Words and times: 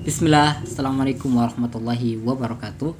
Bismillah, 0.00 0.64
Assalamualaikum 0.64 1.28
warahmatullahi 1.28 2.16
wabarakatuh. 2.24 2.96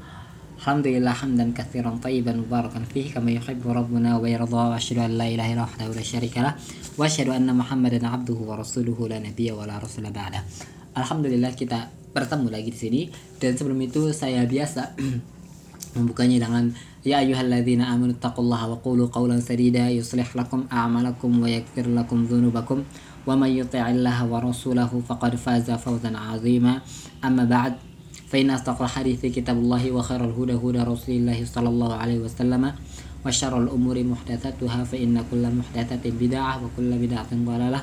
Alhamdulillah 0.60 1.16
hamdan 1.16 1.56
kathiran 1.56 1.96
tayyiban 1.96 2.44
mubarakan 2.44 2.84
fih 2.84 3.08
Kama 3.08 3.32
yuhibbu 3.32 3.72
rabbuna 3.72 4.20
wa 4.20 4.28
yarda. 4.28 4.68
Wa 4.68 4.76
ashadu 4.76 5.00
an 5.08 5.16
la 5.16 5.24
ilaha 5.24 5.48
illa 5.48 5.64
wahdahu 5.64 5.96
la 5.96 6.04
syarika 6.04 6.44
lah 6.44 6.52
Wa 7.00 7.08
ashadu 7.08 7.32
anna 7.32 7.56
muhammadan 7.56 8.04
abduhu 8.04 8.44
wa 8.44 8.60
rasuluhu 8.60 9.08
La 9.08 9.16
nabiya 9.16 9.56
wa 9.56 9.64
la 9.64 9.80
rasulah 9.80 10.12
ba'da 10.12 10.44
Alhamdulillah 10.92 11.56
kita 11.56 11.88
bertemu 12.12 12.52
lagi 12.52 12.68
di 12.68 12.76
sini. 12.76 13.00
Dan 13.40 13.56
sebelum 13.56 13.80
itu 13.80 14.12
saya 14.12 14.44
biasa 14.44 14.92
Membukanya 15.96 16.44
dengan 16.44 16.68
Ya 17.00 17.24
ayuhalladzina 17.24 17.96
amanu 17.96 18.12
taqullaha 18.12 18.76
wa 18.76 18.76
qulu 18.76 19.08
qawlan 19.08 19.40
sadida 19.40 19.88
Yuslih 19.88 20.28
lakum 20.36 20.68
a'malakum 20.68 21.32
wa 21.32 21.48
yakfir 21.48 21.88
lakum 21.88 22.28
dhunubakum 22.28 22.84
ومن 23.25 23.49
يطع 23.49 23.89
الله 23.89 24.17
ورسوله 24.25 24.91
فقد 25.09 25.35
فاز 25.35 25.71
فوزا 25.71 26.11
عظيما 26.17 26.81
أما 27.25 27.43
بعد 27.45 27.73
فإن 28.29 28.49
أصدق 28.49 28.81
الحديث 28.81 29.25
كتاب 29.25 29.57
الله 29.57 29.91
وخير 29.91 30.21
الهدى 30.25 30.53
هدى 30.53 30.81
رسول 30.85 31.15
الله 31.15 31.39
صلى 31.45 31.69
الله 31.69 31.91
عليه 31.93 32.19
وسلم 32.19 32.63
وشر 33.25 33.53
الأمور 33.63 33.97
محدثاتها 34.03 34.83
فإن 34.83 35.15
كل 35.31 35.43
محدثة 35.49 36.03
بدعة 36.05 36.53
وكل 36.65 36.91
بدعة 36.97 37.31
ضلالة 37.33 37.81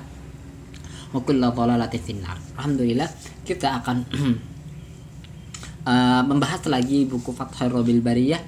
وكل 1.15 1.43
ضلالة 1.51 1.95
في 1.99 2.11
النار 2.13 2.39
Alhamdulillah 2.63 3.11
kita 3.43 3.83
akan 3.83 4.07
uh, 5.89 6.23
membahas 6.23 6.63
lagi 6.71 7.11
buku 7.11 7.35
Fathul 7.35 7.75
Rabil 7.75 7.99
Bariyah 7.99 8.39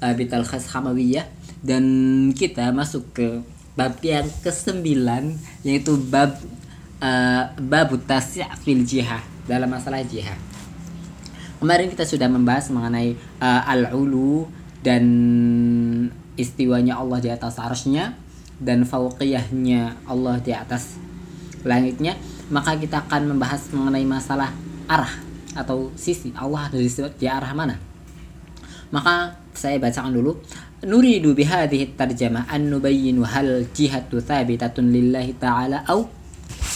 uh, 0.00 0.12
Bital 0.16 0.48
Khas 0.48 0.72
Hamawiyah 0.72 1.28
dan 1.60 1.84
kita 2.32 2.72
masuk 2.72 3.12
ke 3.12 3.44
bab 3.77 4.01
yang 4.01 4.25
kesembilan 4.41 5.37
yaitu 5.61 5.93
bab 6.09 6.33
uh, 6.97 7.53
bab 7.61 7.93
tasya 8.09 8.49
fil 8.57 8.81
jihad 8.81 9.21
dalam 9.45 9.69
masalah 9.69 10.01
jihad. 10.01 10.35
Kemarin 11.61 11.89
kita 11.89 12.05
sudah 12.05 12.25
membahas 12.29 12.69
mengenai 12.73 13.13
uh, 13.41 13.61
al-ulu 13.69 14.49
dan 14.81 15.05
istiwanya 16.37 16.97
Allah 16.97 17.17
di 17.21 17.29
atas 17.33 17.57
arsnya 17.57 18.13
dan 18.57 18.85
fauqiyahnya 18.85 20.05
Allah 20.09 20.37
di 20.41 20.53
atas 20.53 20.97
langitnya. 21.61 22.17
Maka 22.49 22.77
kita 22.77 23.05
akan 23.05 23.37
membahas 23.37 23.69
mengenai 23.73 24.05
masalah 24.05 24.53
arah 24.89 25.11
atau 25.57 25.89
sisi 25.97 26.33
Allah 26.37 26.69
dari 26.69 26.89
di 27.17 27.25
arah 27.25 27.51
mana. 27.57 27.75
Maka 28.93 29.35
saya 29.51 29.81
bacakan 29.81 30.13
dulu 30.13 30.37
nuridu 30.85 31.33
bihadhihi 31.33 31.97
tarjamah 31.97 32.45
an 32.51 32.69
nubayyin 32.69 33.17
hal 33.25 33.65
jihatu 33.73 34.21
thabitatun 34.21 34.93
lillahi 34.93 35.33
ta'ala 35.33 35.81
au 35.89 36.05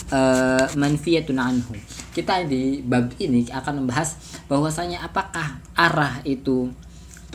uh, 0.10 0.66
manfiyatun 0.74 1.38
anhu. 1.38 1.78
Kita 2.12 2.44
di 2.44 2.82
bab 2.82 3.14
ini 3.22 3.46
akan 3.48 3.86
membahas 3.86 4.18
bahwasanya 4.50 5.06
apakah 5.06 5.62
arah 5.78 6.20
itu 6.26 6.74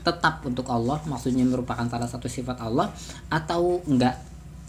tetap 0.03 0.44
untuk 0.47 0.67
Allah, 0.70 1.03
maksudnya 1.06 1.42
merupakan 1.42 1.83
salah 1.91 2.06
satu 2.06 2.31
sifat 2.31 2.62
Allah 2.62 2.91
atau 3.31 3.83
enggak. 3.87 4.19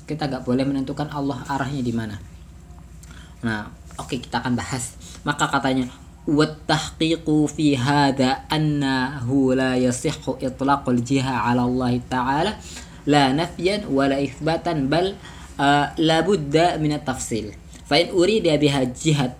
Kita 0.07 0.25
enggak 0.25 0.43
boleh 0.47 0.63
menentukan 0.65 1.09
Allah 1.13 1.43
arahnya 1.45 1.83
di 1.83 1.93
mana. 1.93 2.15
Nah, 3.45 3.69
oke 4.01 4.15
okay, 4.15 4.17
kita 4.23 4.41
akan 4.41 4.57
bahas. 4.57 4.97
Maka 5.21 5.45
katanya 5.51 5.91
والتحقيق 6.26 7.26
في 7.56 7.78
هذا 7.78 8.30
أنه 8.52 9.54
لا 9.54 9.76
يصح 9.76 10.18
إطلاق 10.28 10.88
الجهة 10.88 11.30
على 11.30 11.62
الله 11.62 12.00
تعالى 12.10 12.52
لا 13.06 13.32
نفيا 13.32 13.82
ولا 13.90 14.22
إثباتا 14.24 14.72
بل 14.72 15.14
آه 15.60 15.92
لابد 15.98 16.54
من 16.80 16.92
التفصيل 16.92 17.46
فإن 17.90 18.08
أريد 18.14 18.46
بها 18.48 18.80
جهة 19.04 19.34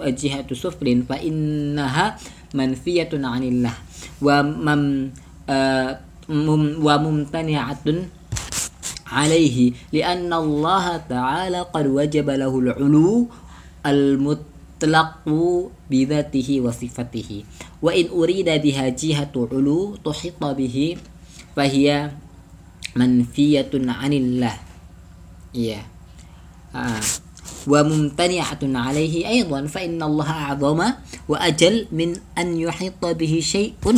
جهة 0.00 0.48
سفل 0.52 0.88
فإنها 1.08 2.16
منفية 2.54 3.12
عن 3.12 3.42
الله 3.42 3.74
ومم 4.22 5.10
آه 5.48 6.00
وممتنعة 6.80 7.86
عليه 9.06 9.72
لأن 9.92 10.32
الله 10.32 10.96
تعالى 10.96 11.60
قد 11.60 11.86
وجب 11.86 12.30
له 12.30 12.52
العلو 12.58 13.28
المت 13.86 14.40
tlaqu 15.89 15.97
bidatihi 15.97 16.61
wa 16.61 16.69
sifatihi 16.69 17.45
wa 17.81 17.89
in 17.89 18.13
urida 18.13 18.53
biha 18.61 18.93
jihatu 18.93 19.49
ulu 19.49 19.97
tuhita 19.97 20.53
bihi 20.53 20.97
fahiya 21.57 22.13
manfiyatun 22.93 23.89
anillah 23.89 24.53
iya 25.53 25.81
ah. 26.73 27.01
wa 27.65 27.81
mumtani'atun 27.81 28.77
alaihi 28.77 29.25
aidan 29.25 29.65
fa 29.65 29.81
inna 29.81 30.05
Allah 30.05 30.53
a'zama 30.53 31.01
wa 31.25 31.37
ajal 31.41 31.89
min 31.89 32.21
an 32.37 32.53
yuhita 32.53 33.17
bihi 33.17 33.41
syai'un 33.41 33.97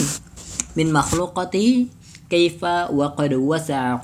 min 0.79 0.87
makhluqatihi 0.95 1.91
kaifa 2.31 2.87
wa 2.87 3.11
qad 3.19 3.35
wasa'a 3.35 3.99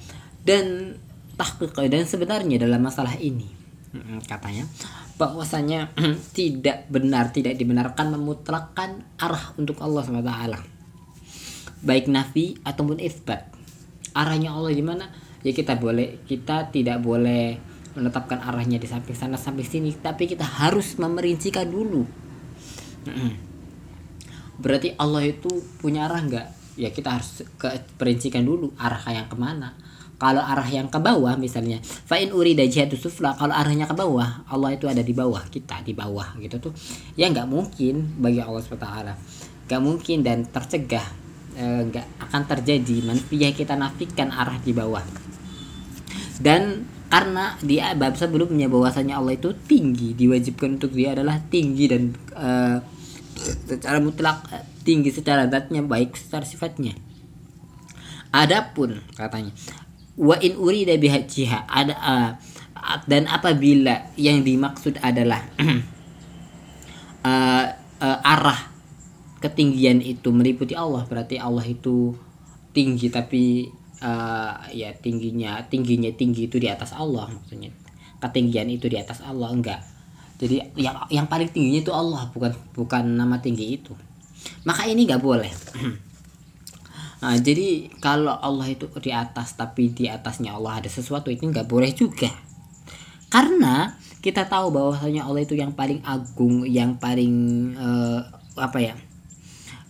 dan 0.45 0.99
tahqiq 1.35 1.77
dan 1.91 2.05
sebenarnya 2.07 2.57
dalam 2.59 2.83
masalah 2.83 3.15
ini 3.21 3.49
katanya 4.27 4.67
bahwasanya 5.15 5.95
tidak 6.37 6.91
benar 6.91 7.31
tidak 7.31 7.55
dibenarkan 7.55 8.19
memutlakkan 8.19 9.07
arah 9.15 9.55
untuk 9.55 9.79
Allah 9.79 10.03
SWT 10.03 10.59
baik 11.87 12.11
nafi 12.11 12.59
ataupun 12.67 12.99
isbat 12.99 13.55
arahnya 14.15 14.55
Allah 14.55 14.73
di 14.73 14.81
mana? 14.81 15.11
Ya 15.45 15.53
kita 15.53 15.77
boleh 15.77 16.25
kita 16.25 16.71
tidak 16.73 17.05
boleh 17.05 17.74
menetapkan 17.95 18.43
arahnya 18.43 18.79
di 18.79 18.87
samping 18.91 19.15
sana 19.15 19.39
sampai 19.39 19.65
sini. 19.67 19.95
Tapi 19.95 20.27
kita 20.31 20.45
harus 20.45 20.99
memerincikan 20.99 21.67
dulu. 21.67 22.05
Berarti 24.59 24.95
Allah 24.99 25.27
itu 25.27 25.51
punya 25.83 26.07
arah 26.07 26.23
nggak? 26.23 26.47
Ya 26.75 26.91
kita 26.91 27.19
harus 27.19 27.47
ke 27.59 27.69
perincikan 27.99 28.43
dulu 28.43 28.75
arah 28.79 29.03
yang 29.11 29.27
ke 29.31 29.37
mana. 29.39 29.75
Kalau 30.15 30.41
arah 30.41 30.67
yang 30.71 30.87
ke 30.87 30.99
bawah 31.03 31.35
misalnya 31.35 31.83
fa'in 31.83 32.31
uri 32.31 32.55
jihadu 32.55 32.95
sufla 32.95 33.35
kalau 33.35 33.51
arahnya 33.51 33.91
ke 33.91 33.99
bawah 33.99 34.47
Allah 34.47 34.71
itu 34.73 34.87
ada 34.87 35.03
di 35.03 35.11
bawah 35.11 35.43
kita 35.51 35.83
di 35.83 35.91
bawah 35.91 36.39
gitu 36.39 36.71
tuh. 36.71 36.73
Ya 37.19 37.27
nggak 37.31 37.51
mungkin 37.51 38.23
bagi 38.23 38.39
Allah 38.39 38.63
swt 38.63 38.87
nggak 39.65 39.81
mungkin 39.81 40.21
dan 40.23 40.45
tercegah 40.45 41.05
eh, 41.59 41.81
nggak 41.91 42.07
e, 42.07 42.15
akan 42.31 42.43
terjadi. 42.47 42.97
Manfiyah 43.11 43.53
kita 43.53 43.75
nafikan 43.75 44.31
arah 44.31 44.57
di 44.63 44.71
bawah. 44.71 45.03
Dan 46.39 46.87
karena 47.15 47.55
dia 47.63 47.95
bab 47.95 48.19
sebelumnya 48.19 48.67
bahwasanya 48.67 49.23
Allah 49.23 49.39
itu 49.39 49.55
tinggi. 49.71 50.19
Diwajibkan 50.19 50.83
untuk 50.83 50.99
dia 50.99 51.15
adalah 51.15 51.39
tinggi 51.47 51.87
dan 51.87 52.11
uh, 52.35 52.83
secara 53.71 54.03
mutlak 54.03 54.43
tinggi 54.83 55.15
secara 55.15 55.47
zatnya 55.47 55.87
baik 55.87 56.19
secara 56.19 56.43
sifatnya. 56.43 56.99
Adapun 58.35 58.99
katanya 59.15 59.55
wa 60.19 60.35
in 60.43 60.59
urida 60.59 60.99
biha 60.99 61.23
jiha 61.23 61.71
ada 61.71 61.95
uh, 62.03 62.31
dan 63.07 63.31
apabila 63.31 64.11
yang 64.19 64.43
dimaksud 64.43 64.99
adalah 64.99 65.43
uh, 65.63 65.71
uh, 68.03 68.19
arah 68.27 68.75
ketinggian 69.39 70.03
itu 70.03 70.35
meliputi 70.35 70.75
Allah 70.75 71.07
berarti 71.07 71.39
Allah 71.39 71.63
itu 71.63 72.19
tinggi 72.75 73.07
tapi 73.07 73.71
uh, 74.05 74.69
ya 74.71 74.93
tingginya 74.93 75.65
tingginya 75.67 76.13
tinggi 76.13 76.47
itu 76.47 76.61
di 76.61 76.69
atas 76.69 76.93
Allah 76.93 77.33
maksudnya. 77.33 77.73
Ketinggian 78.21 78.69
itu 78.69 78.87
di 78.93 79.01
atas 79.01 79.25
Allah 79.25 79.49
enggak. 79.51 79.81
Jadi 80.37 80.61
yang 80.77 81.09
yang 81.09 81.27
paling 81.27 81.49
tingginya 81.49 81.81
itu 81.81 81.93
Allah 81.97 82.29
bukan 82.31 82.53
bukan 82.77 83.05
nama 83.17 83.41
tinggi 83.41 83.81
itu. 83.81 83.97
Maka 84.69 84.85
ini 84.85 85.09
nggak 85.09 85.23
boleh. 85.25 85.53
Nah 87.25 87.41
jadi 87.41 87.89
kalau 88.05 88.37
Allah 88.37 88.69
itu 88.69 88.85
di 89.01 89.09
atas 89.09 89.57
tapi 89.57 89.89
di 89.89 90.13
atasnya 90.13 90.61
Allah 90.61 90.85
ada 90.85 90.93
sesuatu 90.93 91.33
itu 91.33 91.49
nggak 91.49 91.65
boleh 91.65 91.89
juga. 91.97 92.29
Karena 93.33 93.97
kita 94.21 94.45
tahu 94.45 94.69
bahwasanya 94.73 95.25
Allah 95.25 95.41
itu 95.41 95.57
yang 95.57 95.73
paling 95.73 96.05
agung 96.05 96.69
yang 96.69 97.01
paling 97.01 97.33
uh, 97.81 98.21
apa 98.61 98.77
ya 98.81 98.95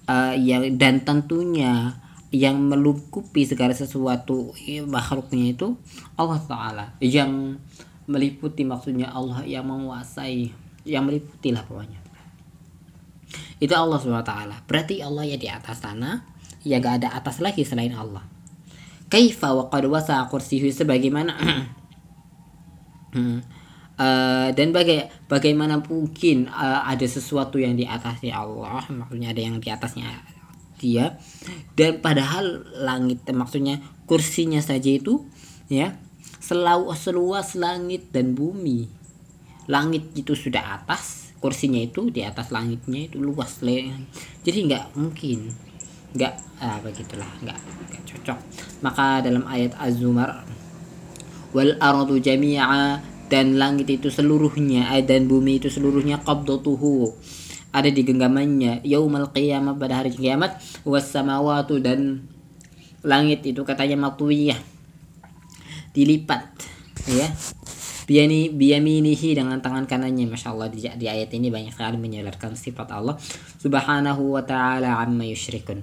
uh, 0.07 0.35
yang 0.35 0.75
dan 0.75 1.03
tentunya 1.03 1.99
yang 2.35 2.59
melingkupi 2.59 3.47
segala 3.47 3.71
sesuatu 3.71 4.51
makhluknya 4.91 5.55
itu 5.55 5.79
Allah 6.19 6.43
Ta'ala 6.43 6.87
yang 6.99 7.63
meliputi 8.11 8.67
maksudnya 8.67 9.15
Allah 9.15 9.47
yang 9.47 9.71
menguasai 9.71 10.51
yang 10.83 11.07
meliputi 11.07 11.55
lah 11.55 11.63
pokoknya. 11.63 12.03
Itu 13.63 13.71
Allah 13.79 14.03
SWT 14.03 14.35
berarti 14.67 14.99
Allah 14.99 15.25
ya 15.31 15.39
di 15.39 15.47
atas 15.47 15.79
sana 15.79 16.27
ya 16.67 16.83
gak 16.83 17.07
ada 17.07 17.15
atas 17.15 17.39
lagi 17.39 17.63
selain 17.63 17.95
Allah. 17.95 18.27
Kaifa 19.07 19.55
wa 19.55 19.71
qad 19.71 19.87
wasa 19.87 20.27
kursiyu 20.27 20.75
sebagaimana 20.75 21.39
uh, 23.15 24.51
dan 24.59 24.75
baga 24.75 25.07
bagaimana 25.31 25.79
mungkin 25.79 26.51
uh, 26.51 26.83
ada 26.83 27.07
sesuatu 27.07 27.63
yang 27.63 27.79
di 27.79 27.87
atasnya 27.87 28.35
Allah 28.43 28.83
maksudnya 28.91 29.31
ada 29.31 29.39
yang 29.39 29.63
di 29.63 29.71
atasnya 29.71 30.34
dia 30.85 31.17
dan 31.73 32.05
padahal 32.05 32.69
langit 32.85 33.25
maksudnya 33.33 33.81
kursinya 34.05 34.61
saja 34.61 34.93
itu 34.93 35.25
ya 35.73 35.97
selau 36.45 36.93
seluas 36.93 37.57
langit 37.57 38.13
dan 38.13 38.37
bumi. 38.37 38.85
Langit 39.65 40.13
itu 40.13 40.37
sudah 40.37 40.77
atas 40.77 41.33
kursinya 41.41 41.81
itu 41.81 42.13
di 42.13 42.21
atas 42.21 42.53
langitnya 42.53 43.09
itu 43.09 43.21
luas 43.21 43.61
jadi 44.45 44.59
nggak 44.65 44.85
mungkin 44.97 45.53
nggak 46.17 46.35
ah, 46.61 46.81
begitulah 46.85 47.29
nggak, 47.41 47.59
nggak 47.89 48.03
cocok. 48.05 48.39
Maka 48.85 49.25
dalam 49.25 49.49
ayat 49.49 49.73
az-zumar 49.81 50.45
wal 51.57 51.73
ardu 51.81 52.21
jami'a 52.21 53.01
dan 53.33 53.57
langit 53.57 53.89
itu 53.89 54.13
seluruhnya 54.13 54.93
dan 55.01 55.25
bumi 55.25 55.57
itu 55.57 55.73
seluruhnya 55.73 56.21
qabdatuhu 56.21 57.17
ada 57.75 57.91
di 57.91 58.07
genggamannya. 58.07 58.87
Yaumal 58.87 59.35
qiyamah 59.35 59.75
pada 59.75 59.99
hari 59.99 60.15
kiamat 60.15 60.63
was 60.87 61.11
samawatu 61.11 61.83
dan 61.83 62.31
langit 63.03 63.43
itu 63.43 63.67
katanya 63.67 63.99
matwiyah. 63.99 64.59
Dilipat 65.91 66.55
ya. 67.11 67.27
Biyani 68.05 68.53
biyaminihi 68.53 69.35
dengan 69.35 69.59
tangan 69.59 69.89
kanannya. 69.91 70.31
Masya 70.31 70.55
Allah 70.55 70.69
di, 70.71 70.85
di 70.87 71.07
ayat 71.09 71.33
ini 71.35 71.51
banyak 71.51 71.75
sekali 71.75 71.99
menjelaskan 71.99 72.55
sifat 72.55 72.95
Allah. 72.95 73.19
Subhanahu 73.59 74.39
wa 74.39 74.45
ta'ala 74.45 75.01
amma 75.03 75.27
yushrikun 75.27 75.83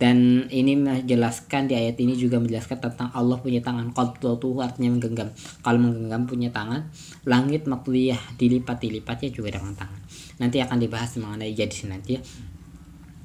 dan 0.00 0.48
ini 0.48 0.80
menjelaskan 0.80 1.68
di 1.68 1.76
ayat 1.76 2.00
ini 2.00 2.16
juga 2.16 2.40
menjelaskan 2.40 2.80
tentang 2.80 3.12
Allah 3.12 3.36
punya 3.36 3.60
tangan. 3.60 3.92
Qabdatuhu 3.92 4.64
artinya 4.64 4.96
menggenggam. 4.96 5.28
Kalau 5.60 5.76
menggenggam 5.76 6.24
punya 6.24 6.48
tangan 6.48 6.88
langit 7.28 7.68
makliyah 7.68 8.18
dilipat 8.40 8.80
dilipatnya 8.80 9.28
juga 9.28 9.60
dengan 9.60 9.76
tangan. 9.76 10.00
Nanti 10.40 10.56
akan 10.64 10.80
dibahas 10.80 11.20
mengenai 11.20 11.52
jadi 11.52 11.92
nanti. 11.92 12.16
Ya 12.16 12.24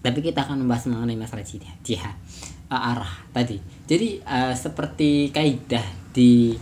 tapi 0.05 0.21
kita 0.21 0.45
akan 0.45 0.61
membahas 0.61 0.85
mengenai 0.85 1.17
masalah 1.17 1.41
jihad 1.41 1.73
jihad 1.81 2.13
uh, 2.69 2.91
arah 2.93 3.25
tadi. 3.33 3.57
Jadi 3.89 4.21
uh, 4.21 4.53
seperti 4.53 5.33
kaidah 5.33 5.81
di 6.13 6.53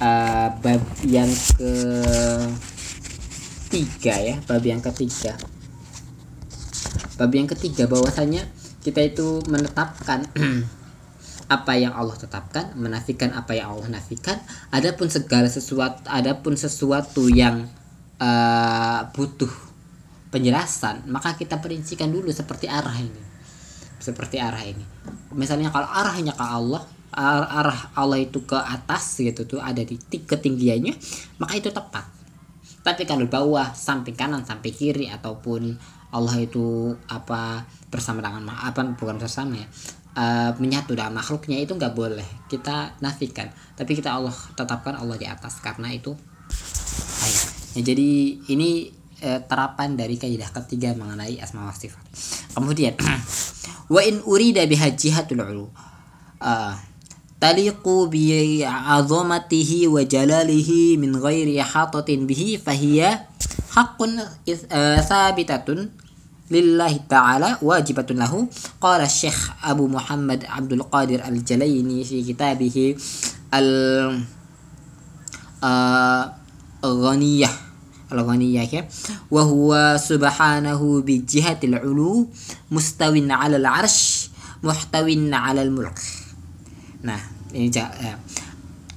uh, 0.00 0.48
bab 0.56 0.80
yang 1.04 1.28
ke 1.28 1.72
tiga 3.68 4.14
ya 4.16 4.40
bab 4.48 4.64
yang 4.64 4.80
ketiga. 4.80 5.36
Bab 7.20 7.28
yang 7.36 7.44
ketiga 7.44 7.84
bahwasanya 7.84 8.48
kita 8.82 9.00
itu 9.02 9.42
menetapkan 9.50 10.26
apa 11.48 11.72
yang 11.80 11.96
Allah 11.96 12.12
tetapkan 12.12 12.76
menafikan 12.76 13.32
apa 13.32 13.56
yang 13.56 13.72
Allah 13.72 13.98
nafikan. 13.98 14.36
Adapun 14.68 15.08
segala 15.08 15.48
sesuatu 15.48 16.04
adapun 16.04 16.54
sesuatu 16.54 17.26
yang 17.32 17.64
uh, 18.20 19.00
butuh 19.16 19.50
penjelasan 20.28 21.08
maka 21.08 21.40
kita 21.40 21.56
perincikan 21.58 22.12
dulu 22.12 22.28
seperti 22.28 22.68
arah 22.68 22.94
ini. 23.00 23.22
Seperti 23.98 24.36
arah 24.38 24.62
ini. 24.62 24.84
Misalnya 25.32 25.72
kalau 25.72 25.88
arahnya 25.88 26.36
ke 26.36 26.44
Allah 26.44 26.84
arah 27.18 27.90
Allah 27.96 28.20
itu 28.20 28.44
ke 28.44 28.54
atas 28.54 29.16
gitu 29.18 29.48
tuh 29.48 29.58
ada 29.64 29.80
di 29.80 29.96
ketinggiannya 29.98 30.94
maka 31.40 31.56
itu 31.56 31.72
tepat. 31.72 32.04
Tapi 32.84 33.08
kalau 33.08 33.26
bawah 33.26 33.72
samping 33.72 34.14
kanan 34.14 34.44
sampai 34.44 34.70
kiri 34.70 35.08
ataupun 35.08 35.76
Allah 36.08 36.36
itu 36.40 36.96
apa 37.08 37.68
bersama 37.92 38.24
dengan 38.24 38.48
apa 38.48 38.80
bukan 38.96 39.20
bersama 39.20 39.60
ya 39.60 39.68
uh, 40.18 40.50
menyatu 40.58 40.98
dengan 40.98 41.14
makhluknya 41.14 41.62
itu 41.62 41.72
nggak 41.78 41.94
boleh 41.94 42.26
kita 42.50 42.98
nafikan. 42.98 43.48
Tapi 43.78 43.92
kita 43.94 44.16
Allah 44.18 44.34
tetapkan 44.56 44.98
Allah 44.98 45.14
di 45.14 45.26
atas 45.28 45.62
karena 45.62 45.92
itu 45.94 46.16
ya, 47.76 47.82
jadi 47.84 48.10
ini 48.50 48.90
uh, 49.22 49.40
terapan 49.46 49.94
dari 49.94 50.18
kaidah 50.18 50.50
ketiga 50.50 50.96
mengenai 50.98 51.38
asma 51.38 51.70
wa 51.70 51.74
sifat. 51.74 52.02
Kemudian 52.56 52.98
wa 53.94 54.00
in 54.02 54.24
urida 54.26 54.66
bihajihatul 54.66 55.44
ulu 55.44 55.66
uh, 56.42 56.74
taliqu 57.38 58.10
bi 58.10 58.64
azamatihi 58.66 59.86
wa 59.86 60.02
jalalihi 60.02 60.98
min 60.98 61.14
ghairi 61.14 61.62
ihatatin 61.62 62.26
bihi 62.26 62.58
fahiya 62.58 63.30
haqqun 63.78 64.18
thabitatun 65.06 65.86
lillahi 66.50 67.06
ta'ala 67.06 67.62
wajibatun 67.62 68.18
lahu. 68.18 68.50
Qala 68.82 69.06
syekh 69.06 69.54
Abu 69.62 69.86
Muhammad 69.86 70.42
Abdul 70.50 70.82
Qadir 70.90 71.22
Al-Jalaini 71.22 72.02
fi 72.02 72.26
kitabihi 72.26 72.98
al 73.54 73.70
ghaniyah. 76.82 77.54
Al-ghaniyah 78.08 78.64
ya 78.66 78.82
wa 79.28 79.44
huwa 79.44 80.00
subhanahu 80.00 81.04
bi 81.04 81.20
jihatil 81.22 81.76
ulu 81.84 82.24
mustawin 82.72 83.28
'ala 83.28 83.60
al-'arsh 83.60 84.32
muhtawin 84.64 85.28
'ala 85.28 85.60
al-mulk 85.60 86.00
Nah, 86.98 87.20
ini 87.54 87.70
ya, 87.70 87.86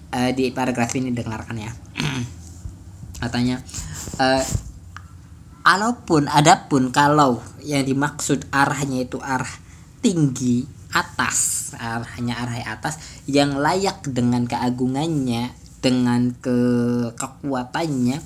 uh, 0.09 0.31
di 0.33 0.49
paragraf 0.49 0.89
ini 0.97 1.13
dengarkan 1.13 1.53
ya. 1.53 1.69
Katanya 3.21 3.61
uh, 4.17 4.41
Alaupun 5.71 6.27
adapun 6.27 6.91
kalau 6.91 7.39
yang 7.63 7.87
dimaksud 7.87 8.43
arahnya 8.51 9.07
itu 9.07 9.23
arah 9.23 9.47
tinggi 10.03 10.67
atas 10.91 11.71
arahnya 11.79 12.35
arah 12.43 12.59
atas 12.75 12.99
yang 13.23 13.55
layak 13.55 14.03
dengan 14.03 14.43
keagungannya 14.43 15.55
dengan 15.79 16.35
ke 16.35 16.59
kekuatannya 17.15 18.19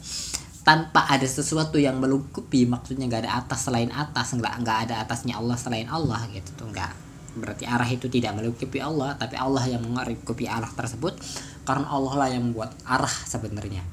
tanpa 0.66 1.06
ada 1.06 1.30
sesuatu 1.30 1.78
yang 1.78 2.02
melengkapi 2.02 2.66
maksudnya 2.66 3.06
nggak 3.06 3.30
ada 3.30 3.46
atas 3.46 3.70
selain 3.70 3.94
atas 3.94 4.34
nggak 4.34 4.66
nggak 4.66 4.78
ada 4.90 5.06
atasnya 5.06 5.38
Allah 5.38 5.54
selain 5.54 5.86
Allah 5.86 6.26
gitu 6.34 6.50
tuh 6.58 6.74
nggak. 6.74 7.06
Berarti 7.38 7.70
arah 7.70 7.86
itu 7.86 8.10
tidak 8.10 8.34
melingkupi 8.34 8.82
Allah 8.82 9.14
tapi 9.14 9.38
Allah 9.38 9.62
yang 9.70 9.86
melingkupi 9.86 10.50
arah 10.50 10.74
tersebut 10.74 11.14
karena 11.62 11.86
Allah 11.94 12.14
lah 12.18 12.28
yang 12.34 12.50
membuat 12.50 12.74
arah 12.90 13.14
sebenarnya. 13.30 13.86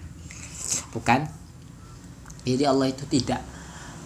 Bukan 0.97 1.42
jadi 2.43 2.71
Allah 2.71 2.91
itu 2.91 3.07
tidak 3.07 3.43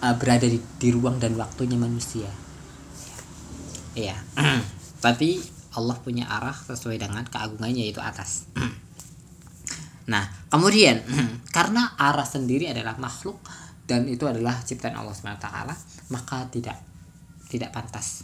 uh, 0.01 0.15
berada 0.17 0.45
di, 0.45 0.61
di 0.77 0.89
ruang 0.93 1.17
dan 1.17 1.33
waktunya 1.33 1.77
manusia. 1.77 2.29
Iya. 3.97 4.17
Tapi 5.05 5.41
Allah 5.77 5.97
punya 6.01 6.29
arah 6.29 6.53
sesuai 6.53 7.01
dengan 7.01 7.25
keagungannya 7.25 7.85
yaitu 7.85 8.01
atas. 8.01 8.45
Nah 10.07 10.23
kemudian 10.47 11.03
karena 11.57 11.91
arah 11.99 12.23
sendiri 12.23 12.71
adalah 12.71 12.95
makhluk 12.95 13.43
dan 13.83 14.07
itu 14.07 14.23
adalah 14.23 14.55
ciptaan 14.63 14.95
Allah 14.95 15.11
swt 15.11 15.43
maka 16.07 16.47
tidak 16.47 16.79
tidak 17.51 17.75
pantas. 17.75 18.23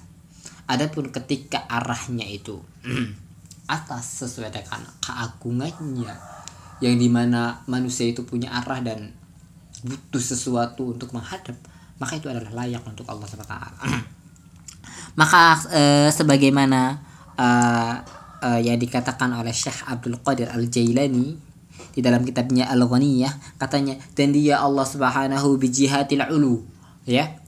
Adapun 0.64 1.12
ketika 1.12 1.68
arahnya 1.68 2.24
itu 2.24 2.56
atas 3.68 4.24
sesuai 4.24 4.48
dengan 4.48 4.88
keagungannya 5.04 6.16
yang 6.80 6.96
di 6.96 7.12
mana 7.12 7.68
manusia 7.68 8.08
itu 8.08 8.24
punya 8.24 8.56
arah 8.64 8.80
dan 8.80 9.12
butuh 9.84 10.24
sesuatu 10.24 10.96
untuk 10.96 11.12
menghadap 11.12 11.56
maka 12.00 12.18
itu 12.18 12.28
adalah 12.32 12.64
layak 12.64 12.84
untuk 12.88 13.06
Allah 13.08 13.28
SWT 13.28 13.56
maka 15.20 15.44
e, 15.70 15.82
sebagaimana 16.10 17.00
e, 17.36 17.48
e, 18.42 18.50
yang 18.66 18.80
dikatakan 18.80 19.30
oleh 19.36 19.54
Syekh 19.54 19.86
Abdul 19.86 20.18
Qadir 20.24 20.50
Al 20.50 20.66
Jailani 20.68 21.54
di 21.94 22.02
dalam 22.02 22.26
kitabnya 22.26 22.70
Al 22.70 22.82
Ghaniyah 22.82 23.62
katanya 23.62 23.94
dan 24.18 24.34
dia 24.34 24.62
Allah 24.62 24.86
Subhanahu 24.86 25.62
bijihatil 25.62 26.26
ulu 26.34 26.66
ya. 27.06 27.40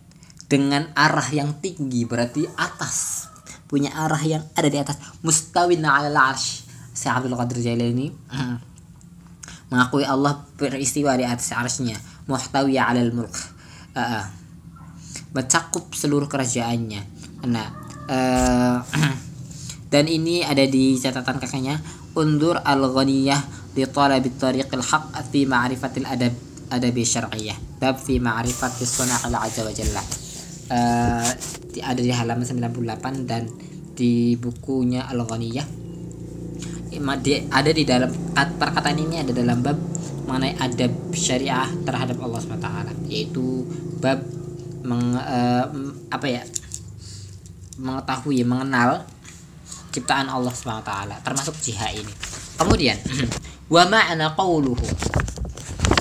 Dengan 0.46 0.94
arah 0.94 1.26
yang 1.34 1.58
tinggi 1.58 2.06
berarti 2.06 2.46
atas. 2.54 3.26
Punya 3.66 3.90
arah 3.98 4.22
yang 4.22 4.46
ada 4.54 4.70
di 4.70 4.78
atas. 4.78 5.02
Mustawin 5.26 5.82
ala 5.82 6.14
arsh. 6.30 6.62
Syekh 6.94 7.12
Abdul 7.18 7.34
Qadir 7.34 7.66
Jailani 7.66 8.14
mengakui 9.74 10.06
Allah 10.06 10.46
beristiwa 10.56 11.18
di 11.18 11.26
atas 11.26 11.50
arsnya 11.52 11.98
muhtawi 12.26 12.78
ala 12.82 13.02
al-mulk 13.02 13.34
uh, 13.96 14.24
mencakup 15.36 15.92
seluruh 15.94 16.30
kerajaannya. 16.32 17.02
Nah 17.50 17.68
uh, 18.10 18.78
dan 19.94 20.06
ini 20.10 20.42
ada 20.42 20.64
di 20.66 20.98
catatan 20.98 21.38
kakaknya. 21.38 21.80
Undur 22.16 22.56
al-ghaniyah 22.64 23.74
di 23.76 23.84
talabi 23.92 24.32
tariqil 24.32 24.80
haq 24.80 25.12
fi 25.28 25.44
ma'rifatil 25.44 26.08
adab 26.08 26.34
adabi 26.72 27.04
syar'iyyah. 27.04 27.58
Bab 27.78 28.00
fi 28.00 28.18
ma'rifatis 28.18 28.88
sunah 28.88 29.28
azza 29.28 29.62
wa 29.62 29.74
jalla. 29.76 30.04
Uh, 30.66 31.30
ada 31.84 32.02
di 32.02 32.10
halaman 32.10 32.48
98 32.48 33.30
dan 33.30 33.46
di 33.96 34.36
bukunya 34.40 35.06
Al-Ghaniyah. 35.08 35.68
Ada 37.52 37.72
di 37.76 37.84
dalam 37.84 38.12
perkataan 38.34 38.96
ini 38.96 39.20
ada 39.20 39.36
dalam 39.36 39.60
bab 39.60 39.76
mengenai 40.26 40.58
adab 40.58 40.92
syariah 41.14 41.70
terhadap 41.86 42.18
Allah 42.22 42.40
SWT 42.42 42.70
yaitu 43.10 43.66
bab 44.02 44.22
meng, 44.86 45.18
uh, 45.18 45.66
apa 46.14 46.28
ya 46.30 46.42
mengetahui 47.82 48.46
mengenal 48.48 49.04
ciptaan 49.92 50.28
Allah 50.28 50.52
SWT 50.52 50.92
termasuk 51.24 51.56
jihad 51.64 51.96
ini. 51.96 52.14
Kemudian 52.56 52.98
wa 53.74 53.84
ma'na 53.88 54.36
qawluhu. 54.36 54.88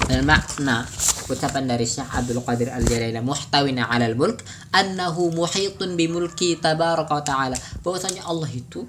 Dan 0.04 0.28
makna 0.28 0.84
ucapan 1.32 1.64
dari 1.64 1.88
Syekh 1.88 2.04
Abdul 2.12 2.44
Qadir 2.44 2.68
Al-Jalaila 2.68 3.25
muhtawina 3.25 3.88
'alal 3.88 4.12
mulk 4.12 4.44
annahu 4.68 5.32
muhitun 5.32 5.96
bimulki 5.96 6.61
tabaraka 6.61 7.12
wa 7.16 7.25
ta'ala. 7.25 7.56
Bahwasanya 7.80 8.28
Allah 8.28 8.50
itu 8.52 8.84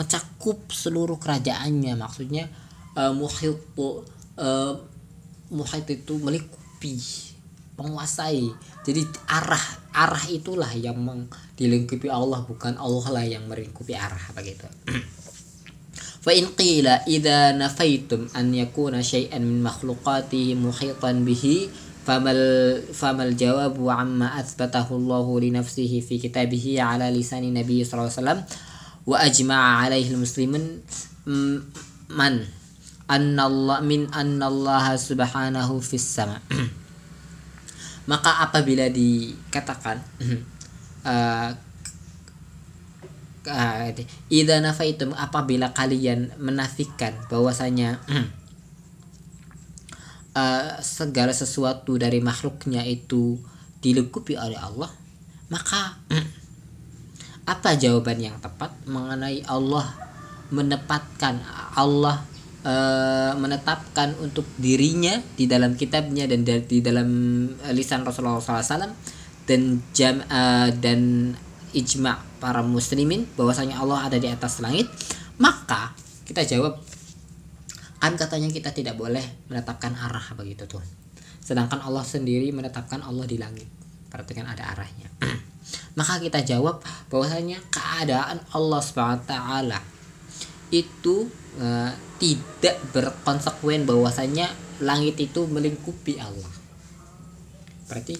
mencakup 0.00 0.72
seluruh 0.72 1.20
kerajaannya 1.20 1.92
maksudnya 1.92 2.48
uh, 2.96 3.12
muhit 3.12 3.60
uh, 4.39 4.73
muhit 5.51 5.85
itu 5.89 6.17
melingkupi 6.19 6.97
menguasai 7.75 8.51
jadi 8.87 9.01
arah 9.27 9.65
arah 9.91 10.25
itulah 10.31 10.71
yang 10.75 10.99
dilingkupi 11.55 12.07
Allah 12.07 12.43
bukan 12.47 12.79
Allah 12.79 13.05
lah 13.11 13.25
yang 13.25 13.47
melingkupi 13.47 13.95
arah 13.95 14.31
begitu 14.35 14.67
فإن 16.25 16.57
قيل 16.57 16.87
إذا 16.87 17.53
نفيتم 17.53 18.33
أن 18.33 18.55
يكون 18.55 18.97
شيئا 19.03 19.37
من 19.37 19.61
مخلوقاته 19.61 20.57
محيطا 20.57 21.11
به 21.21 21.69
فما 22.05 22.33
فما 22.81 23.23
الجواب 23.23 23.77
عما 23.89 24.39
أثبته 24.39 24.87
الله 24.89 25.39
لنفسه 25.39 26.03
في 26.09 26.17
كتابه 26.17 26.81
على 26.81 27.13
لسان 27.13 27.43
النبي 27.43 27.83
صلى 27.83 27.93
الله 27.93 28.09
عليه 28.09 28.21
وسلم 28.21 28.39
وأجمع 29.05 29.59
عليه 29.85 30.07
المسلمون 30.17 30.81
من 32.09 32.33
annallah 33.10 33.82
min 33.82 34.06
annallaha 34.14 34.94
subhanahu 34.94 35.82
fis 35.82 36.06
sama. 36.06 36.38
Maka 38.06 38.46
apabila 38.46 38.86
dikatakan 38.86 39.98
Ida 44.30 44.60
nafa 44.60 44.84
itu 44.84 45.08
apabila 45.16 45.72
kalian 45.72 46.36
menafikan 46.36 47.16
bahwasanya 47.32 47.98
uh, 50.36 50.76
segala 50.84 51.32
sesuatu 51.32 51.96
dari 51.96 52.20
makhluknya 52.20 52.84
itu 52.84 53.40
dilukupi 53.80 54.36
oleh 54.36 54.60
Allah 54.60 54.92
maka 55.48 55.96
apa 57.52 57.70
jawaban 57.80 58.20
yang 58.20 58.36
tepat 58.44 58.70
mengenai 58.84 59.40
Allah 59.48 59.88
menempatkan 60.52 61.40
Allah 61.74 62.20
uh, 62.64 63.32
menetapkan 63.36 64.16
untuk 64.20 64.44
dirinya 64.56 65.20
di 65.36 65.46
dalam 65.46 65.76
kitabnya 65.76 66.26
dan 66.28 66.44
di 66.44 66.78
dalam 66.80 67.08
lisan 67.72 68.04
Rasulullah 68.04 68.40
SAW 68.40 68.92
dan 69.44 69.60
jam 69.92 70.22
uh, 70.26 70.68
dan 70.74 71.32
ijma 71.70 72.18
para 72.42 72.64
muslimin 72.66 73.28
bahwasanya 73.38 73.78
Allah 73.78 74.10
ada 74.10 74.18
di 74.18 74.26
atas 74.26 74.58
langit 74.58 74.90
maka 75.40 75.94
kita 76.28 76.44
jawab 76.44 76.78
kan 78.00 78.16
katanya 78.16 78.48
kita 78.48 78.72
tidak 78.72 78.96
boleh 78.96 79.22
menetapkan 79.52 79.92
arah 79.92 80.24
begitu 80.32 80.64
tuh. 80.64 80.80
Sedangkan 81.44 81.84
Allah 81.84 82.00
sendiri 82.00 82.48
menetapkan 82.48 83.04
Allah 83.04 83.28
di 83.28 83.36
langit. 83.36 83.68
Perhatikan 84.08 84.48
ada 84.48 84.72
arahnya. 84.72 85.12
Maka 85.98 86.16
kita 86.18 86.40
jawab 86.40 86.80
bahwasanya 87.12 87.60
keadaan 87.68 88.40
Allah 88.56 88.80
swt 88.80 89.30
itu 90.72 91.28
uh, 91.58 91.90
tidak 92.20 92.76
berkonsekuen 92.92 93.88
bahwasanya 93.88 94.52
langit 94.84 95.18
itu 95.18 95.48
melingkupi 95.48 96.20
Allah. 96.20 96.52
Berarti 97.88 98.14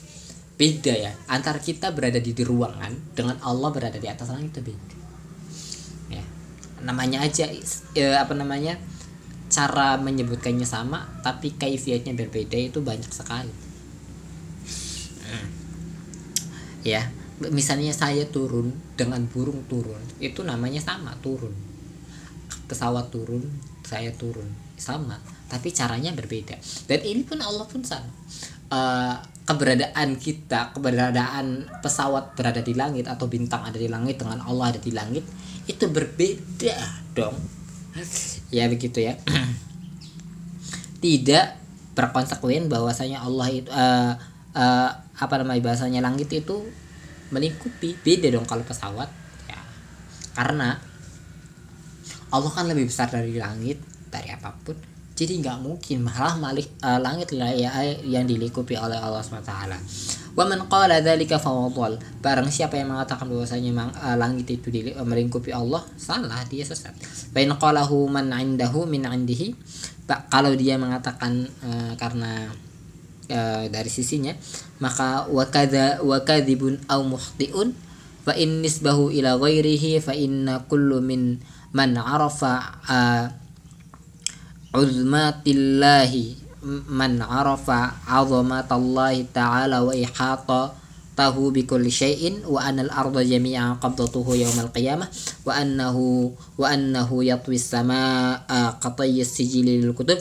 beda 0.56 0.94
ya. 0.96 1.12
Antara 1.30 1.60
kita 1.60 1.92
berada 1.94 2.18
di, 2.18 2.32
ruangan 2.34 3.14
dengan 3.14 3.36
Allah 3.44 3.70
berada 3.70 4.00
di 4.00 4.08
atas 4.08 4.32
langit 4.32 4.56
itu 4.56 4.72
beda. 4.72 4.96
Ya. 6.10 6.24
Namanya 6.82 7.22
aja 7.22 7.46
ya, 7.94 8.24
apa 8.24 8.34
namanya 8.34 8.80
cara 9.50 9.98
menyebutkannya 9.98 10.64
sama 10.64 11.10
tapi 11.26 11.54
kaifiatnya 11.54 12.16
berbeda 12.16 12.56
itu 12.56 12.80
banyak 12.82 13.12
sekali. 13.12 13.52
Ya. 16.82 17.12
Misalnya 17.40 17.96
saya 17.96 18.28
turun 18.28 18.76
dengan 19.00 19.24
burung 19.24 19.64
turun 19.64 20.00
itu 20.20 20.44
namanya 20.44 20.76
sama 20.76 21.16
turun 21.24 21.56
pesawat 22.70 23.10
turun 23.10 23.42
saya 23.82 24.14
turun. 24.14 24.46
Sama 24.78 25.18
tapi 25.50 25.74
caranya 25.74 26.14
berbeda. 26.14 26.54
Dan 26.86 27.00
ini 27.02 27.26
pun 27.26 27.42
Allah 27.42 27.66
pun 27.66 27.82
sama. 27.82 28.06
Uh, 28.70 29.18
keberadaan 29.50 30.14
kita, 30.14 30.70
keberadaan 30.70 31.66
pesawat 31.82 32.38
berada 32.38 32.62
di 32.62 32.78
langit 32.78 33.10
atau 33.10 33.26
bintang 33.26 33.66
ada 33.66 33.74
di 33.74 33.90
langit 33.90 34.22
dengan 34.22 34.38
Allah 34.46 34.70
ada 34.70 34.78
di 34.78 34.94
langit 34.94 35.26
itu 35.66 35.90
berbeda 35.90 36.78
dong. 37.18 37.34
Ya 38.54 38.70
begitu 38.70 39.02
ya. 39.02 39.18
Tidak 41.02 41.46
berkonsekuen 41.98 42.70
bahwasanya 42.70 43.26
Allah 43.26 43.48
itu 43.50 43.66
uh, 43.74 44.14
uh, 44.54 44.90
apa 45.18 45.34
namanya 45.42 45.66
bahasanya 45.66 45.98
langit 45.98 46.30
itu 46.30 46.62
melingkupi. 47.34 47.98
Beda 48.06 48.30
dong 48.30 48.46
kalau 48.46 48.62
pesawat 48.62 49.10
ya. 49.50 49.58
Karena 50.38 50.78
Allah 52.30 52.50
kan 52.50 52.66
lebih 52.66 52.86
besar 52.86 53.10
dari 53.10 53.34
langit 53.36 53.78
dari 54.10 54.30
apa 54.30 54.54
pun. 54.62 54.74
Jadi 55.14 55.36
nggak 55.44 55.58
mungkin 55.60 56.00
malah 56.00 56.40
malik 56.40 56.80
uh, 56.80 56.96
langit 56.96 57.36
lah 57.36 57.52
ya 57.52 57.68
yang 58.00 58.24
dilingkupi 58.24 58.72
oleh 58.72 58.96
Allah 58.96 59.20
SWT 59.20 59.52
wa 60.30 60.46
man 60.46 60.64
qala 60.70 61.02
dzalika 61.02 61.42
fawadhal 61.42 61.98
barang 62.22 62.48
siapa 62.48 62.78
yang 62.78 62.94
mengatakan 62.94 63.26
bahwasanya 63.26 63.92
uh, 64.00 64.16
langit 64.16 64.48
itu 64.48 64.72
di, 64.72 64.94
uh, 64.94 65.04
melingkupi 65.04 65.52
Allah 65.52 65.84
salah 66.00 66.40
dia 66.48 66.64
sesat. 66.64 66.96
Fa 67.04 67.38
in 67.42 67.52
qalahu 67.52 68.08
man 68.08 68.32
indahu 68.32 68.88
min 68.88 69.04
indihi. 69.04 69.52
Kalau 70.08 70.56
dia 70.58 70.74
mengatakan 70.74 71.46
uh, 71.62 71.92
karena 71.94 72.50
uh, 73.30 73.64
dari 73.70 73.90
sisinya 73.90 74.34
maka 74.82 75.30
wa 75.30 75.46
kadza 75.46 76.02
wa 76.02 76.18
kadzibun 76.24 76.82
aw 76.90 76.98
muhtiun 77.04 77.76
fa 78.26 78.34
in 78.34 78.64
nisbahu 78.64 79.14
ila 79.14 79.38
ghairihi 79.38 80.02
fa 80.02 80.16
inna 80.16 80.66
kullu 80.66 80.98
min 80.98 81.38
man 81.70 81.94
arafa 81.94 82.52
uh, 82.90 83.26
uzmatillahi 84.74 86.36
man 86.90 87.22
arafa 87.22 87.96
azamatallahi 88.06 89.30
ta'ala 89.32 89.82
wa 89.82 89.94
ihata 89.94 90.74
tahu 91.16 91.50
bi 91.52 91.66
kulli 91.66 91.90
syai'in 91.90 92.46
wa 92.46 92.62
anna 92.62 92.86
al-arda 92.86 93.24
jami'an 93.24 93.76
qabdatuhu 93.82 94.38
yawmal 94.38 94.70
qiyamah 94.72 95.08
wa 95.44 95.52
annahu 95.52 96.32
wa 96.56 96.66
annahu 96.70 97.24
yatwi 97.26 97.58
as-samaa'a 97.58 98.78
qatay 98.78 99.20
as-sijili 99.20 99.82
lil 99.82 99.92
kutub 99.96 100.16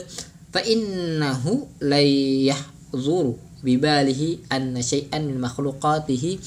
fa 0.50 0.60
innahu 0.66 1.68
la 1.84 2.02
yahzuru 2.02 3.38
bibalihi 3.60 4.48
anna 4.48 4.80
syai'an 4.80 5.28
min 5.28 5.38
makhluqatihi 5.38 6.40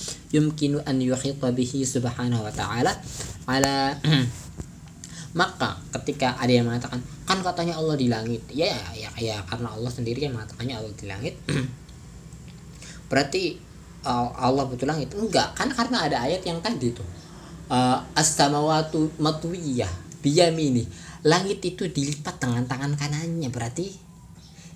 maka 5.33 5.81
ketika 5.99 6.37
ada 6.37 6.53
yang 6.53 6.69
mengatakan 6.69 7.01
kan 7.25 7.41
katanya 7.41 7.81
Allah 7.81 7.97
di 7.97 8.07
langit. 8.09 8.45
Ya 8.53 8.73
ya 8.93 9.09
ya 9.17 9.41
karena 9.49 9.73
Allah 9.73 9.89
sendiri 9.89 10.29
yang 10.29 10.37
mengatakannya 10.37 10.75
Allah 10.77 10.93
di 10.93 11.05
langit. 11.09 11.35
Berarti 13.09 13.57
uh, 14.05 14.29
Allah 14.37 14.69
betul 14.69 14.93
langit. 14.93 15.09
Enggak 15.17 15.57
kan 15.57 15.73
karena 15.73 16.05
ada 16.05 16.21
ayat 16.21 16.45
yang 16.45 16.61
tadi 16.61 16.93
tuh 16.93 17.05
uh, 17.73 17.97
as-samawatu 18.13 19.17
matwiyah 19.17 19.89
biyamini. 20.21 20.85
Langit 21.25 21.65
itu 21.65 21.89
dilipat 21.89 22.37
dengan 22.37 22.67
tangan 22.69 22.93
kanannya 22.93 23.49
berarti 23.49 23.87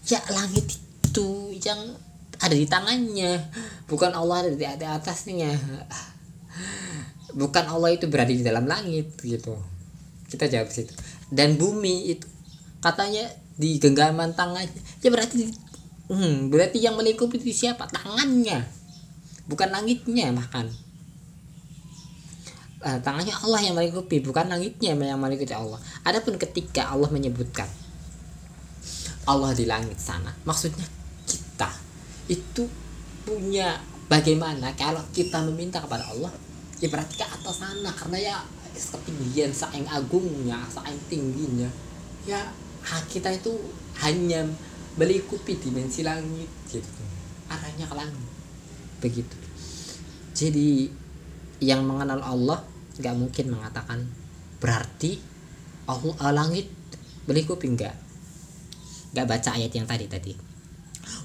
ya 0.08 0.24
langit 0.32 0.80
itu 1.04 1.52
yang 1.60 2.00
ada 2.40 2.56
di 2.56 2.64
tangannya 2.64 3.44
bukan 3.92 4.16
Allah 4.16 4.48
ada 4.48 4.56
di 4.56 4.64
atasnya 4.64 5.52
bukan 7.36 7.66
Allah 7.68 7.92
itu 7.92 8.08
berada 8.08 8.32
di 8.32 8.40
dalam 8.40 8.64
langit 8.64 9.20
gitu 9.20 9.60
kita 10.28 10.48
jawab 10.52 10.70
situ. 10.72 10.94
Dan 11.32 11.60
bumi 11.60 12.16
itu 12.16 12.28
katanya 12.80 13.28
di 13.58 13.82
genggaman 13.82 14.38
tangannya 14.38 14.70
ya 15.02 15.10
berarti 15.10 15.50
hmm, 16.14 16.54
berarti 16.54 16.78
yang 16.84 16.96
melingkupi 16.96 17.42
itu 17.42 17.68
siapa? 17.68 17.90
Tangannya. 17.90 18.64
Bukan 19.48 19.72
langitnya 19.72 20.36
makan 20.36 20.68
uh, 22.84 23.00
tangannya 23.02 23.34
Allah 23.34 23.60
yang 23.64 23.76
melingkupi 23.76 24.22
bukan 24.22 24.48
langitnya 24.52 24.94
yang 24.94 25.20
melingkupi 25.20 25.56
Allah. 25.56 25.80
Adapun 26.06 26.36
ketika 26.38 26.92
Allah 26.92 27.10
menyebutkan 27.10 27.68
Allah 29.28 29.52
di 29.52 29.68
langit 29.68 30.00
sana 30.00 30.32
maksudnya 30.48 30.88
kita 31.28 31.68
itu 32.32 32.64
punya 33.28 33.76
bagaimana 34.08 34.72
kalau 34.80 35.04
kita 35.12 35.44
meminta 35.52 35.84
kepada 35.84 36.08
Allah 36.08 36.32
ya 36.78 36.88
berarti 36.90 37.18
ke 37.18 37.26
atas 37.26 37.62
sana 37.62 37.90
karena 37.94 38.18
ya 38.18 38.38
ketinggian 38.78 39.50
saing 39.50 39.90
agungnya 39.90 40.62
saing 40.70 41.00
tingginya 41.10 41.70
ya 42.28 42.38
kita 43.10 43.34
itu 43.34 43.52
hanya 44.00 44.48
melingkupi 44.98 45.60
dimensi 45.62 46.02
langit 46.02 46.50
gitu. 46.72 47.04
Arahnya 47.52 47.86
ke 47.86 47.96
langit. 47.96 48.30
Begitu. 49.04 49.36
Jadi 50.34 50.90
yang 51.62 51.86
mengenal 51.86 52.22
Allah 52.22 52.64
nggak 52.98 53.16
mungkin 53.18 53.46
mengatakan 53.54 54.00
berarti 54.58 55.22
Allah 55.86 56.34
langit 56.34 56.70
melingkupi 57.30 57.70
enggak? 57.70 57.96
Nggak 59.14 59.28
baca 59.28 59.50
ayat 59.54 59.72
yang 59.74 59.88
tadi 59.88 60.06
tadi 60.10 60.34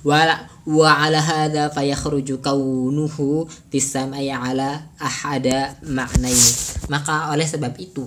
wala 0.03 0.49
wa 0.67 0.91
ala 1.03 1.19
hadha 1.19 1.71
fayakhruju 1.71 2.39
kaunuhu 2.43 3.47
tisamai 3.71 4.31
ala 4.31 4.91
ahada 4.99 5.77
maknaini 5.87 6.53
maka 6.91 7.31
oleh 7.31 7.47
sebab 7.47 7.75
itu 7.79 8.07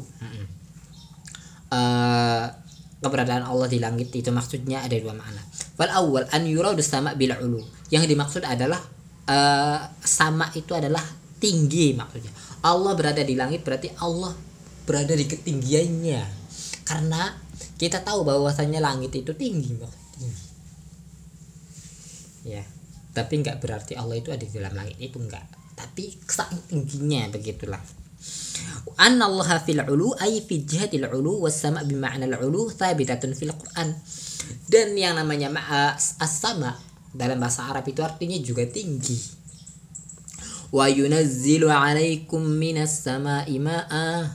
uh, 1.72 2.46
keberadaan 3.03 3.46
Allah 3.46 3.67
di 3.70 3.77
langit 3.77 4.10
itu 4.15 4.34
maksudnya 4.34 4.82
ada 4.82 4.96
dua 4.98 5.13
makna. 5.13 5.41
Wal 5.77 5.91
awal 5.91 6.25
an 6.32 6.44
yuradu 6.48 6.82
sama 6.82 7.13
bil 7.13 7.36
ulu. 7.38 7.62
Yang 7.94 8.10
dimaksud 8.15 8.44
adalah 8.48 8.82
uh, 9.29 9.79
sama 10.01 10.50
itu 10.58 10.74
adalah 10.74 11.01
tinggi 11.38 11.94
maksudnya. 11.94 12.34
Allah 12.65 12.98
berada 12.98 13.22
di 13.22 13.38
langit 13.38 13.62
berarti 13.62 13.94
Allah 14.01 14.34
berada 14.89 15.13
di 15.13 15.25
ketinggiannya. 15.29 16.22
Karena 16.86 17.29
kita 17.75 18.01
tahu 18.01 18.25
bahwasanya 18.25 18.82
langit 18.82 19.13
itu 19.13 19.36
tinggi 19.36 19.75
tinggi 19.75 20.44
ya. 22.45 22.63
Tapi 23.11 23.33
nggak 23.41 23.57
berarti 23.59 23.97
Allah 23.97 24.21
itu 24.21 24.29
ada 24.29 24.45
di 24.45 24.53
dalam 24.53 24.77
langit 24.77 25.01
itu 25.01 25.17
enggak 25.17 25.65
tapi 25.75 26.15
saking 26.23 26.63
tingginya 26.71 27.27
begitulah. 27.29 27.83
An 28.95 29.19
Allah 29.19 29.59
fil 29.61 29.83
ulu 29.83 30.15
ay 30.15 30.39
fi 30.47 30.63
jihatil 30.63 31.03
ulu 31.11 31.43
was 31.43 31.59
sama 31.59 31.83
bi 31.83 31.99
ma'na 31.99 32.25
al 32.25 32.47
ulu 32.47 32.71
thabitatun 32.71 33.35
fil 33.35 33.51
Quran. 33.51 33.91
Dan 34.65 34.95
yang 34.95 35.19
namanya 35.19 35.51
as-sama 36.17 36.79
dalam 37.11 37.37
bahasa 37.37 37.67
Arab 37.67 37.85
itu 37.85 38.01
artinya 38.01 38.39
juga 38.39 38.63
tinggi. 38.65 39.19
Wa 40.71 40.87
yunazzilu 40.87 41.67
alaikum 41.67 42.41
minas 42.41 43.03
sama'i 43.03 43.59
ma'a. 43.59 44.31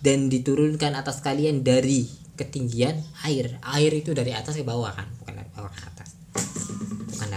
Dan 0.00 0.30
diturunkan 0.30 0.94
atas 0.94 1.18
kalian 1.18 1.66
dari 1.66 2.06
ketinggian 2.38 2.94
air. 3.26 3.58
Air 3.74 3.90
itu 3.90 4.14
dari 4.14 4.30
atas 4.30 4.54
ke 4.54 4.62
bawah 4.62 4.94
kan 4.94 5.10
bukan 5.18 5.34
dari 5.34 5.50
bawah 5.50 5.72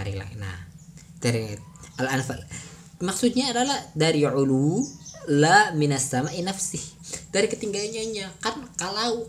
dari 0.00 0.16
lain. 0.16 0.38
Nah 0.40 0.58
dari 1.20 1.52
al 2.00 2.08
anfal 2.16 2.40
maksudnya 3.04 3.52
adalah 3.52 3.76
dari 3.92 4.24
ulu 4.24 4.80
la 5.28 5.76
minas 5.76 6.08
sama 6.08 6.32
nafsih. 6.32 6.80
Dari 7.28 7.46
ketinggiannya 7.46 8.40
kan 8.40 8.56
kalau 8.80 9.28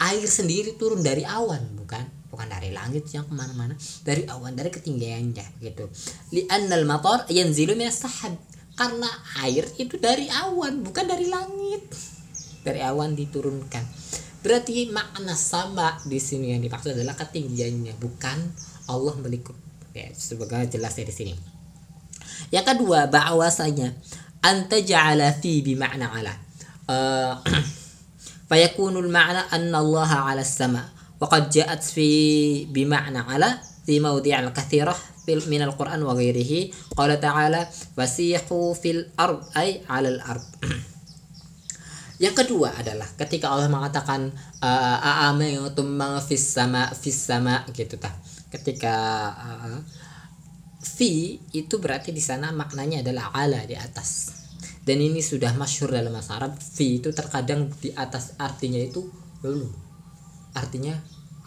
air 0.00 0.24
sendiri 0.24 0.80
turun 0.80 1.04
dari 1.04 1.28
awan 1.28 1.76
bukan? 1.76 2.04
Bukan 2.30 2.46
dari 2.46 2.70
langit 2.72 3.10
yang 3.12 3.26
ke 3.26 3.34
mana-mana 3.34 3.74
dari 4.06 4.24
awan 4.30 4.54
dari 4.54 4.70
ketinggiannya 4.70 5.60
gitu 5.60 5.90
li 6.30 6.46
annal 6.48 6.86
matar 6.88 7.28
yanzilu 7.28 7.76
minas 7.76 8.00
sahab. 8.00 8.38
Karena 8.80 9.12
air 9.44 9.68
itu 9.76 10.00
dari 10.00 10.24
awan 10.32 10.80
bukan 10.80 11.04
dari 11.04 11.28
langit. 11.28 11.84
Dari 12.64 12.80
awan 12.80 13.12
diturunkan 13.12 13.84
berarti 14.43 14.89
makna 14.93 15.33
sama 15.33 15.97
di 16.05 16.21
sini 16.21 16.53
yang 16.53 16.61
dimaksud 16.61 16.93
adalah 16.93 17.17
ketinggiannya 17.17 17.97
bukan 17.97 18.37
Allah 18.91 19.15
melikup 19.21 19.57
ya 19.95 20.11
sebagai 20.13 20.67
jelas 20.69 20.93
di 20.95 21.09
sini 21.09 21.33
yang 22.51 22.67
kedua 22.67 23.07
bahwasanya 23.07 23.95
anta 24.45 24.77
ja'ala 24.77 25.33
fi 25.39 25.65
bi 25.65 25.73
makna 25.73 26.11
ala 26.11 26.33
uh, 26.91 27.33
fayakunul 28.51 29.09
makna 29.09 29.49
anna 29.49 29.81
Allah 29.81 30.11
ala 30.29 30.43
sama 30.45 30.95
وقد 31.21 31.49
جاءت 31.49 31.83
في 31.83 32.09
بمعنى 32.65 33.19
على 33.19 33.49
في 33.85 33.99
مواضيع 33.99 34.39
الكثيرة 34.39 34.95
من 35.27 35.61
القرآن 35.61 36.03
وغيره 36.03 36.73
قال 36.97 37.19
تعالى 37.19 37.67
فسيحوا 37.97 38.73
في 38.73 38.91
الأرض 38.91 39.57
أي 39.57 39.81
على 39.89 40.09
الأرض 40.09 40.43
yang 42.20 42.44
kedua 42.44 42.76
adalah 42.76 43.08
ketika 43.16 43.48
Allah 43.48 43.72
mengatakan 43.72 44.28
a'amantum 44.60 45.96
uh, 45.96 46.20
fis 46.20 46.52
sama 46.52 46.92
fis 46.92 47.16
sama 47.16 47.64
gitu 47.72 47.96
tah. 47.96 48.12
Ketika 48.52 48.92
uh, 49.32 49.80
fi 50.84 51.40
itu 51.56 51.80
berarti 51.80 52.12
di 52.12 52.20
sana 52.20 52.52
maknanya 52.52 53.00
adalah 53.00 53.32
ala 53.32 53.64
di 53.64 53.72
atas. 53.72 54.36
Dan 54.84 55.00
ini 55.00 55.24
sudah 55.24 55.56
masyhur 55.56 55.96
dalam 55.96 56.12
bahasa 56.12 56.36
Arab. 56.36 56.60
Fi 56.60 57.00
itu 57.00 57.08
terkadang 57.16 57.72
di 57.80 57.88
atas 57.96 58.36
artinya 58.36 58.76
itu 58.76 59.08
dulu. 59.40 59.72
Artinya 60.52 60.92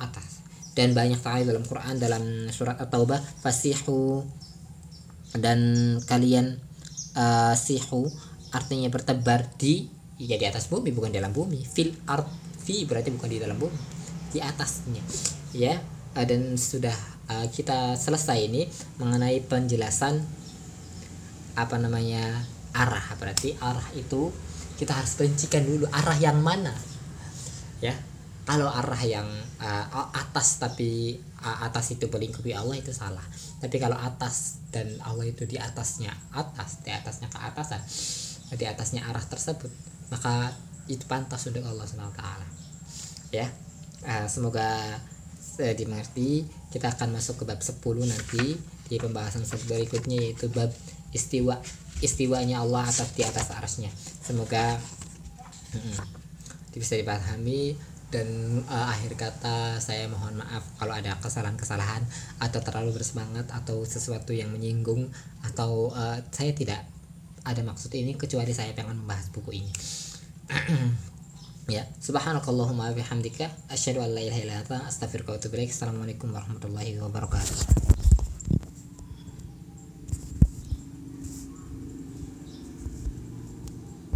atas. 0.02 0.42
Dan 0.74 0.98
banyak 0.98 1.22
sekali 1.22 1.46
dalam 1.46 1.70
Quran 1.70 2.02
dalam 2.02 2.50
surat 2.50 2.82
At-Taubah 2.82 3.22
fasihu 3.46 4.26
dan 5.38 5.62
kalian 6.10 6.58
uh, 7.14 7.54
sihu 7.54 8.10
artinya 8.50 8.90
bertebar 8.90 9.54
di 9.58 10.02
ya 10.22 10.38
di 10.38 10.46
atas 10.46 10.70
bumi 10.70 10.94
bukan 10.94 11.10
dalam 11.10 11.34
bumi. 11.34 11.62
Fil 11.66 11.94
art 12.06 12.28
fi 12.64 12.86
berarti 12.86 13.10
bukan 13.14 13.30
di 13.30 13.40
dalam 13.42 13.58
bumi. 13.58 13.78
Di 14.34 14.40
atasnya. 14.42 15.02
Ya 15.54 15.78
uh, 16.18 16.26
dan 16.26 16.58
sudah 16.58 16.96
uh, 17.30 17.48
kita 17.50 17.98
selesai 17.98 18.38
ini 18.50 18.70
mengenai 19.02 19.42
penjelasan 19.46 20.22
apa 21.54 21.76
namanya 21.78 22.42
arah. 22.74 23.06
Berarti 23.18 23.58
arah 23.62 23.86
itu 23.94 24.34
kita 24.78 24.94
harus 24.98 25.14
rincikan 25.18 25.66
dulu 25.66 25.86
arah 25.90 26.18
yang 26.18 26.42
mana. 26.42 26.74
Ya 27.82 27.94
kalau 28.44 28.68
arah 28.68 29.00
yang 29.06 29.30
uh, 29.62 30.12
atas 30.12 30.60
tapi 30.60 31.16
uh, 31.42 31.58
atas 31.64 31.96
itu 31.96 32.10
melingkupi 32.10 32.52
Allah 32.52 32.78
itu 32.78 32.92
salah. 32.92 33.24
Tapi 33.62 33.80
kalau 33.80 33.96
atas 33.96 34.64
dan 34.74 34.90
Allah 35.06 35.30
itu 35.30 35.46
di 35.46 35.62
atasnya 35.62 36.10
atas 36.34 36.82
di 36.82 36.90
atasnya 36.90 37.30
ke 37.30 37.38
atasan 37.38 37.82
di 38.54 38.66
atasnya 38.66 39.06
arah 39.06 39.22
tersebut 39.22 39.93
maka 40.14 40.54
itu 40.86 41.10
pantas 41.10 41.50
untuk 41.50 41.66
Allah 41.66 41.90
SWT 41.90 42.22
ya. 43.34 43.50
Uh, 44.06 44.30
semoga 44.30 45.02
uh, 45.58 45.74
dimengerti. 45.74 46.46
Kita 46.70 46.94
akan 46.94 47.18
masuk 47.18 47.42
ke 47.42 47.44
bab 47.50 47.58
10 47.66 47.82
nanti 48.06 48.62
di 48.86 48.96
pembahasan 49.02 49.42
berikutnya 49.66 50.30
yaitu 50.30 50.54
bab 50.54 50.70
istiwa 51.16 51.58
istiwanya 52.04 52.62
Allah 52.62 52.86
atas 52.86 53.10
di 53.18 53.26
atas 53.26 53.50
arasnya. 53.50 53.90
Semoga 54.22 54.78
uh, 55.74 56.04
bisa 56.78 56.94
dipahami. 56.94 57.74
Dan 58.14 58.62
uh, 58.70 58.94
akhir 58.94 59.18
kata 59.18 59.82
saya 59.82 60.06
mohon 60.06 60.38
maaf 60.38 60.62
kalau 60.78 60.94
ada 60.94 61.18
kesalahan-kesalahan 61.18 62.06
atau 62.38 62.62
terlalu 62.62 63.02
bersemangat 63.02 63.50
atau 63.50 63.82
sesuatu 63.82 64.38
yang 64.38 64.54
menyinggung 64.54 65.10
atau 65.42 65.90
uh, 65.90 66.22
saya 66.30 66.54
tidak 66.54 66.93
ada 67.44 67.62
maksud 67.64 67.92
ini 67.96 68.16
kecuali 68.16 68.56
saya 68.56 68.72
pengen 68.72 69.04
membahas 69.04 69.28
buku 69.32 69.52
ini. 69.64 69.74
Ya 71.64 71.88
subhanakallahumma 71.96 72.92
bihamdika 72.92 73.48
asyhadu 73.72 74.04
an 74.04 74.12
la 74.12 74.20
ilaha 74.20 74.40
illa 74.44 74.56
anta 74.60 74.84
astaghfiruka 74.84 75.32
wa 75.32 75.40
atubu 75.40 75.56
ilaik. 75.56 75.72
Assalamualaikum 75.72 76.28
warahmatullahi 76.36 77.00
wabarakatuh 77.00 77.83